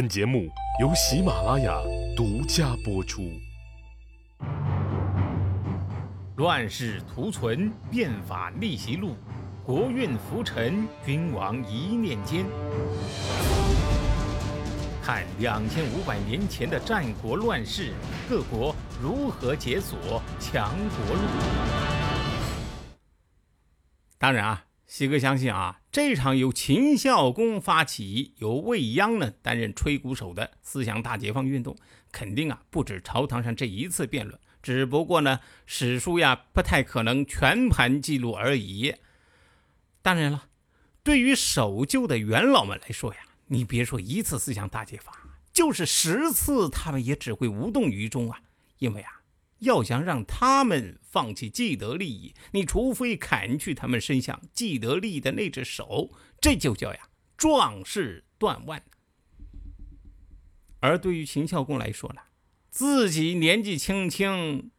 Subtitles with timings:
[0.00, 0.48] 本节目
[0.80, 1.78] 由喜马拉雅
[2.16, 3.38] 独家播出。
[6.36, 9.14] 乱世图存，变法逆袭录，
[9.62, 12.46] 国运浮沉，君王一念间。
[15.02, 17.92] 看两千五百年前的战国乱世，
[18.26, 21.20] 各国如何解锁强国路。
[24.16, 31.76] 当然啊，喜哥相信啊，这场由秦孝公发起、由未央呢担任吹鼓手的思想大解放运动，
[32.10, 34.36] 肯定啊不止朝堂上这一次辩论。
[34.60, 38.96] 只不过呢，史书呀不太可能全盘记录而已。
[40.02, 40.48] 当然了，
[41.04, 45.14] 对于守旧的元老们来说呀，你别说一次思想大解放，
[45.52, 48.40] 就是十次，他们也只会无动于衷啊。
[48.78, 49.19] 因为啊，
[49.60, 56.10] 要想让他们放弃既得利益，你除非砍去他们身上既得利益的那只手，
[56.40, 58.82] 这就叫呀壮士断腕。
[60.80, 62.22] 而对于秦孝公来说呢？
[62.70, 64.70] 自己年纪轻轻，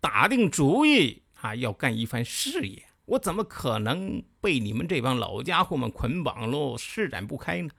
[0.00, 7.70] 打定主意啊，要干一番事业，我怎么可能被你们这帮老家伙们捆绑喽，施展不开呢？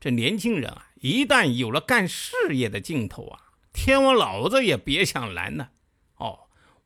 [0.00, 5.68] 这年轻人啊，一旦有了干事业的劲头啊，天王老子也别想拦呢。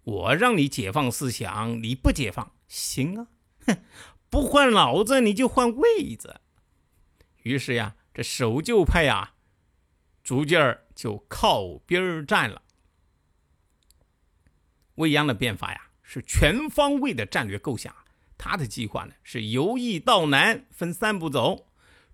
[0.04, 3.26] 我让你解放思想，你不解放行啊？
[3.66, 3.82] 哼，
[4.30, 6.40] 不换老子，你就换位子。
[7.42, 9.32] 于是呀，这守旧派呀。
[10.22, 12.62] 逐渐就靠边站了。
[14.94, 17.94] 未央的变法呀，是全方位的战略构想。
[18.38, 21.66] 他的计划呢，是由易到难，分三步走。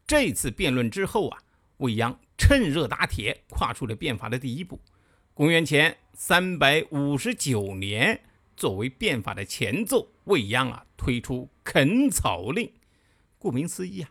[0.09, 1.39] 这次辩论之后啊，
[1.77, 4.81] 未央趁热打铁，跨出了变法的第一步。
[5.41, 8.21] 公元前三百五十九年，
[8.59, 12.71] 作为变法的前奏，未央啊推出垦草令。
[13.39, 14.11] 顾名思义啊，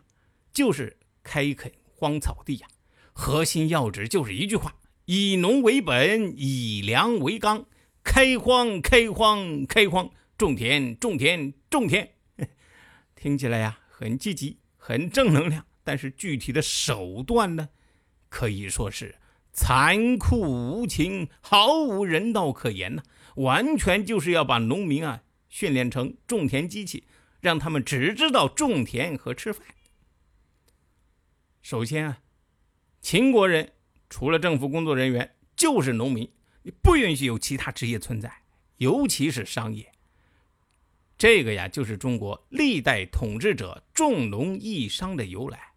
[0.52, 2.66] 就是开垦荒草地呀。
[3.12, 7.64] 核心要旨就是一句话：以农为本，以粮为纲，
[8.02, 12.10] 开荒，开荒，开荒，种田，种田，种田。
[13.14, 15.64] 听起来呀，很积极，很正能量。
[15.84, 17.68] 但是具体的手段呢，
[18.28, 19.14] 可以说是
[19.52, 23.02] 残酷无情，毫无人道可言呢。
[23.36, 27.04] 完全就是要把农民啊训练成种田机器，
[27.40, 29.66] 让他们只知道种田和吃饭。
[31.62, 32.20] 首先啊。
[33.02, 33.72] 秦国人
[34.10, 36.30] 除了政府工作人员就是农民，
[36.64, 38.42] 你不允许有其他职业存在，
[38.76, 39.90] 尤其是商业。
[41.16, 45.72] 这个呀，就是中国历代统治者重农抑商的由来。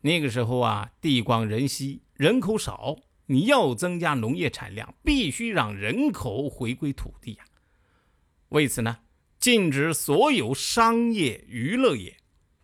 [0.00, 7.44] 那个时候啊，地广人稀，人口少，你要增加农业产量，必须让人口回归土地呀。
[8.50, 8.98] 为此呢，
[9.38, 12.16] 禁止所有商业娱乐业。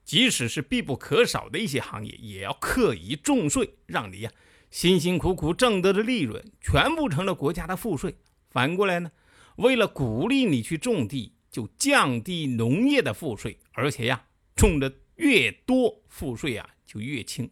[0.05, 4.33] 即使是必不可少的一些行业，也要刻意重税，让你呀
[4.71, 8.17] 辛辛苦苦挣得的利润全部成了国家的赋税。
[8.51, 9.13] 反过来呢，
[9.57, 14.25] 为了鼓励你去种地，就降低农业的赋税，而且呀，
[14.57, 17.49] 种的越多，赋税啊就越轻。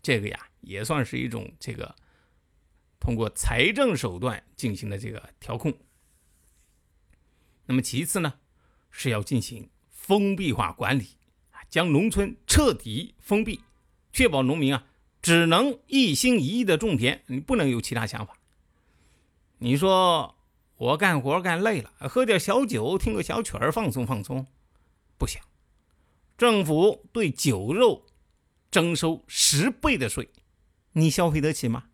[0.00, 1.94] 这个呀，也算是一种这个
[2.98, 5.72] 通过财政手段进行的这个调控。
[7.66, 8.34] 那么其次呢，
[8.90, 11.16] 是要进行封闭化管理。
[11.68, 13.60] 将农村彻底封闭，
[14.12, 14.86] 确保农民啊
[15.20, 18.38] 只能一心一意的种田，你不能有其他想法。
[19.58, 20.36] 你说
[20.76, 24.46] 我干活干累了，喝点小酒，听个小曲儿放松放松，
[25.18, 25.42] 不行。
[26.38, 28.06] 政府对酒肉
[28.70, 30.30] 征收十倍的税，
[30.96, 31.84] 你消费得起吗？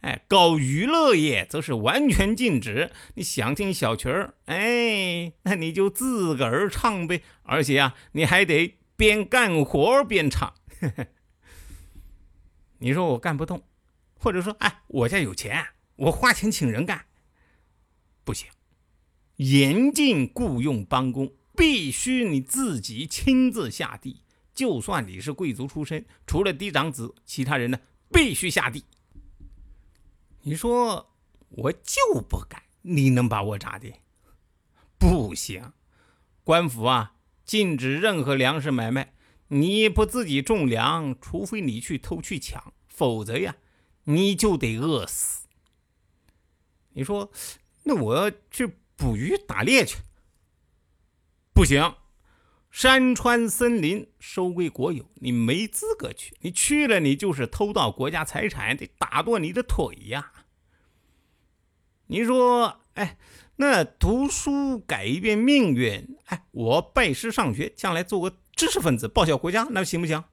[0.00, 2.90] 哎，搞娱乐业则是完全禁止。
[3.14, 7.22] 你想听小曲儿，哎，那你就自个儿唱呗。
[7.44, 8.78] 而且啊，你还得。
[8.94, 10.54] 边干活边唱，
[12.78, 13.64] 你说我干不动，
[14.14, 15.66] 或者说，哎，我家有钱，
[15.96, 17.06] 我花钱请人干，
[18.22, 18.48] 不行，
[19.36, 24.22] 严禁雇佣帮工，必须你自己亲自下地，
[24.54, 27.80] 就算你是贵族出身，除了嫡长子，其他人呢
[28.12, 28.84] 必须下地。
[30.42, 31.14] 你说
[31.48, 33.92] 我就不干，你能把我咋的？
[34.98, 35.72] 不行，
[36.44, 37.16] 官府啊。
[37.44, 39.14] 禁止任何粮食买卖，
[39.48, 43.56] 你不自己种粮，除非你去偷去抢，否则呀，
[44.04, 45.48] 你就得饿死。
[46.90, 47.30] 你说，
[47.82, 49.98] 那我要去捕鱼打猎去，
[51.52, 51.94] 不行，
[52.72, 56.34] 山川森林收归国有，你没资格去。
[56.40, 60.32] 你去了，你就是偷盗国家财产，得打断你的腿呀。
[62.06, 63.16] 你说，哎。
[63.56, 70.24] 那读书改变命运，哎，我拜师上学，将来做个知识分子，报效国家，那行不行？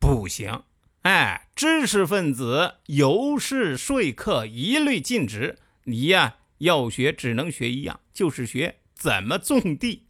[0.00, 0.64] 不行，
[1.02, 5.56] 哎，知识分子、游士、说客一律禁止。
[5.84, 10.08] 你呀，要学只能学一样，就是学怎么种地。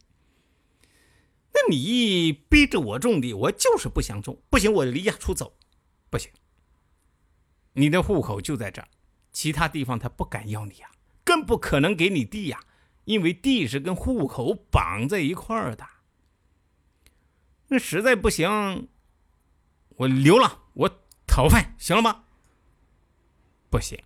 [1.53, 5.55] 那你逼着我种地，我就是不想种，不行，我离家出走，
[6.09, 6.31] 不行。
[7.73, 8.87] 你的户口就在这儿，
[9.31, 10.91] 其他地方他不敢要你呀，
[11.23, 12.59] 更不可能给你地呀，
[13.05, 15.87] 因为地是跟户口绑在一块儿的。
[17.67, 18.89] 那实在不行，
[19.89, 22.25] 我流浪，我讨饭，行了吗？
[23.69, 23.99] 不行，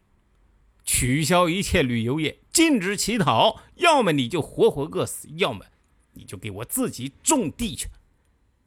[0.84, 5.66] 取消一切旅游业，禁止乞讨，要么你就活活饿死，要么
[6.18, 7.88] 你就给我自己种地去。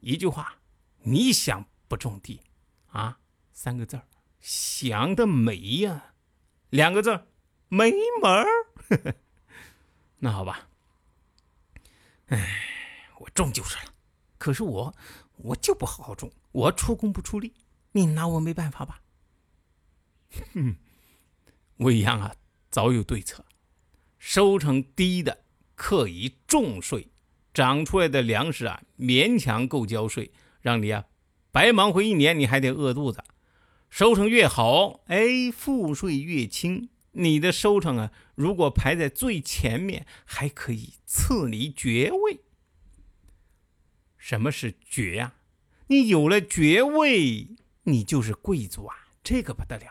[0.01, 0.55] 一句话，
[1.03, 2.41] 你想不种地
[2.89, 3.19] 啊？
[3.53, 4.07] 三个字儿。
[4.41, 6.15] 想得美呀，
[6.71, 7.27] 两个字
[7.69, 7.93] 没
[8.23, 8.47] 门儿。
[10.21, 10.69] 那好吧，
[12.29, 12.65] 哎，
[13.19, 13.93] 我种就是了。
[14.39, 14.95] 可是我，
[15.37, 17.53] 我就不好好种，我出工不出力，
[17.93, 19.03] 你拿我没办法吧？
[20.55, 20.77] 哼，
[21.77, 22.35] 未央啊，
[22.71, 23.45] 早有对策。
[24.19, 25.45] 收成低的
[25.75, 27.11] 课以重税，
[27.53, 30.31] 长出来的粮食啊，勉强够交税，
[30.61, 31.07] 让你啊
[31.51, 33.23] 白忙活一年，你还得饿肚子。
[33.89, 36.89] 收成越好，哎，赋税越轻。
[37.13, 42.41] 你的收成啊，如果排在最前面，还可以赐你爵位。
[44.17, 45.35] 什么是爵呀？
[45.89, 47.49] 你有了爵位，
[47.83, 49.87] 你就是贵族啊，这个不得了。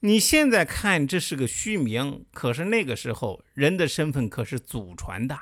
[0.00, 5.38] 你现在看这是个虚名，可是那个时候人的身份可是祖传的。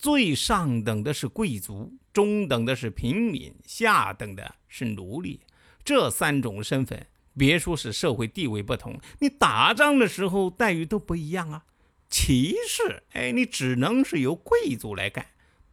[0.00, 5.40] 最上等的是贵族，中等的是平民，下等的是奴隶。
[5.84, 7.06] 这三种身份，
[7.36, 11.66] 别说是社会地位不同，你打仗的时候待遇都不一样啊。
[12.08, 15.22] 骑士，哎，你只能是由贵族来干；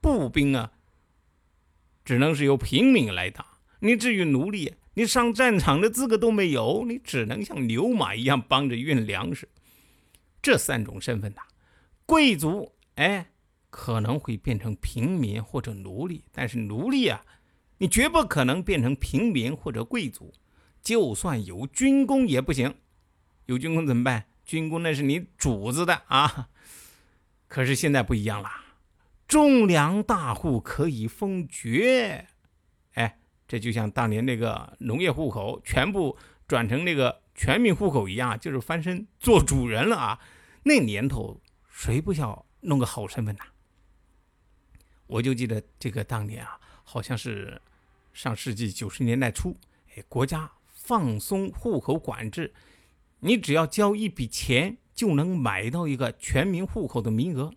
[0.01, 0.73] 步兵啊，
[2.03, 3.59] 只能是由平民来打。
[3.79, 9.47] 你至于奴隶，你上战场的资格都没有，你只能像牛马一样帮着运粮食。
[10.41, 11.43] 这三种身份呐，
[12.05, 13.31] 贵族，哎，
[13.69, 17.23] 可能会变成平民或者奴隶，但是奴隶啊。
[17.79, 20.33] 你绝不可能变成平民或者贵族，
[20.81, 22.73] 就算有军功也不行。
[23.45, 24.25] 有军功怎么办？
[24.43, 26.49] 军功那是你主子的啊。
[27.47, 28.49] 可是现在不一样了，
[29.27, 32.27] 种粮大户可以封爵。
[32.93, 36.17] 哎，这就像当年那个农业户口全部
[36.47, 40.19] 转成那个全民户口一样，就是翻身做主人了啊。
[40.63, 43.43] 那年头谁不想弄个好身份呐？
[45.07, 46.59] 我就记得这个当年啊。
[46.89, 47.61] 好像是
[48.13, 49.57] 上世纪九十年代初，
[49.93, 52.53] 哎，国家放松户口管制，
[53.19, 57.53] 你只要交一笔钱就能买到一个全民户口的名额。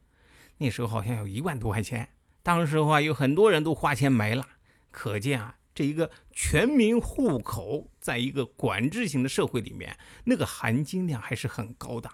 [0.58, 2.08] 那时候好像有一万多块钱，
[2.43, 4.44] 当时的话有很多人都花钱买了。
[4.91, 12.11] 可见啊，这一个全民户口在一个管制型的社会里面，那个含金量还是很高的。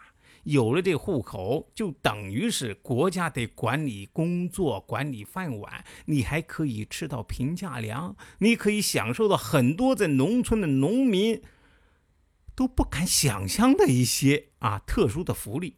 [0.46, 11.42] 有了这户口，就等于是国家得管你工作、管你饭碗，你还可以吃到平价粮，你可以享受到很多在农村的农民
[12.54, 15.74] 都不敢想象的一些啊特殊的福利。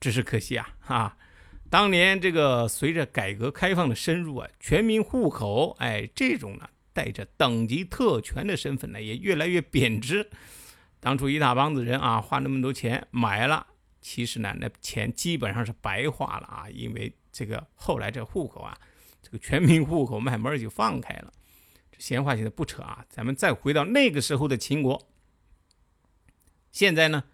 [0.00, 1.18] 只是可惜啊，哈，
[1.68, 10.30] 当年这个随着改革开放的深入啊，全民户口，哎，这种呢带着等级特权的身份呢，也越来越贬值。
[11.00, 13.66] 当初一大帮子人啊，花那么多钱买了，
[14.02, 16.66] 其实呢，那钱基本上是白花了啊！
[16.70, 18.78] 因为这个后来这户口啊，
[19.22, 21.32] 这个全民户口慢慢就放开了。
[21.96, 25.08] 闲话现在不扯啊，咱们再回到那个时候的秦国。
[26.70, 27.24] 现在呢，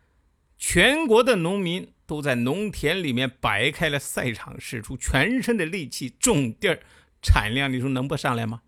[0.57, 6.81] 全国的农民都在农田里面摆开了赛场，使出全身的力气种地儿，
[7.21, 8.63] 产量你说能不上来吗？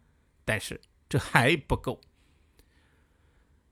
[0.45, 2.01] 但是这还不够。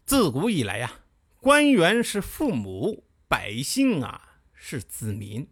[0.04, 1.00] 自古以来呀。
[1.46, 5.46] 官员是父母，百姓啊是子民。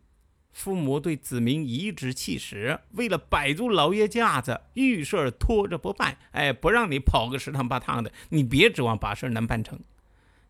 [0.53, 6.19] 父母对子民颐指气使，为了摆住老爷架子，遇事拖着不办。
[6.33, 9.79] 哎，不让你跑个十趟八趟的，你别指望把事能办成。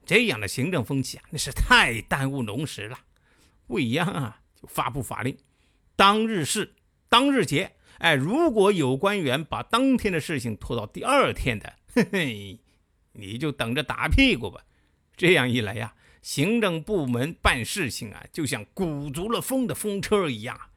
[0.06, 2.98] 这样的行政风气啊，那是太耽误农时了。
[3.66, 5.36] 未央啊，就发布法令：
[5.94, 6.72] 当日事，
[7.10, 7.70] 当日结。
[7.98, 12.58] 哎，如果有官员把当天的事情拖到第二天的，嘿嘿，
[13.12, 14.64] 你就等着打屁股吧。
[15.16, 20.70] 这样一来呀，行政部门办事情啊，就像鼓足了风的风车一样。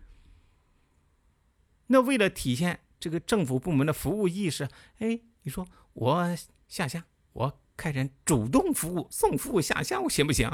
[1.87, 4.67] 那为了体现这个政府部门的服务意识，
[4.99, 7.03] 哎，你说我下乡，
[7.33, 10.49] 我开展主动服务，送服务下乡，行不行？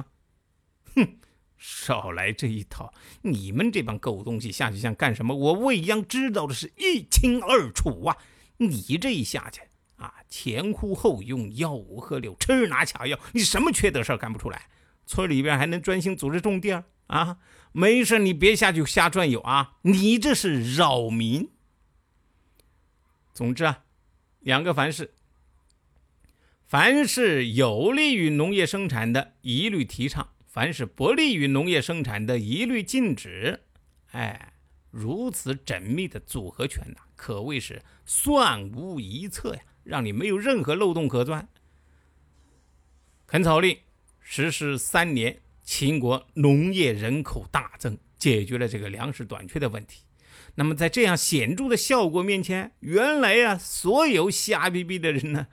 [0.95, 1.17] 哼，
[1.57, 2.93] 少来这一套！
[3.21, 5.35] 你们这帮狗东西下去想干什么？
[5.35, 8.17] 我未央知道的是一清二楚啊！
[8.57, 9.61] 你这一下去。
[10.03, 14.67] 啊，前呼后拥，吆五喝六，吃拿卡要，你什么缺德事干不出来？
[15.05, 17.37] 村里边还能专心组织种地儿啊？
[17.71, 19.77] 没事，你别下去瞎转悠啊！
[19.83, 21.49] 你这是扰民。
[23.33, 23.85] 总之啊，
[24.41, 25.13] 两个凡是，
[26.67, 33.61] 凡是有利于农业生产的，一律提倡；凡是不利于农业生产的，一律禁止。
[34.11, 34.53] 哎，
[34.91, 41.47] 如此缜密的组合拳呐，可谓是算无一策呀，让你没有任何漏洞可钻。
[43.25, 43.77] 垦草令
[44.19, 45.39] 实施三年。
[45.65, 50.03] 秦国农业人口大增，解决了这个粮食短缺的问题。
[50.55, 55.47] 那么在这样显著的效果面前，原来啊，所有瞎逼逼的人呢，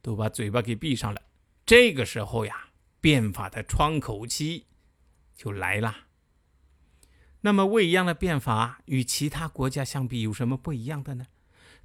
[0.00, 1.20] 都把嘴巴给闭上了。
[1.66, 4.64] 这个时候呀，变法的窗口期
[5.36, 5.94] 就来了。
[7.42, 11.26] 那么未央的变法与其他国家相比有什么不一样的呢？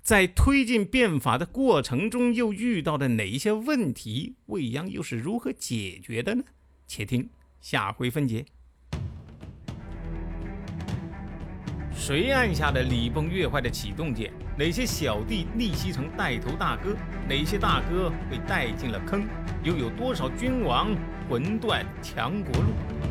[0.01, 4.36] 在推进变法的过程中，又遇到的哪些问题？
[4.48, 6.43] 未央又是如何解决的呢？
[6.88, 7.29] 且听。
[7.60, 8.43] 下回分解。
[11.93, 14.34] 谁按下了礼崩乐坏的启动键？
[14.58, 16.98] 哪些小弟逆袭成带头大哥？
[17.29, 19.27] 哪些大哥被带进了坑？
[19.63, 20.89] 又有多少君王
[21.29, 23.11] 魂断强国路？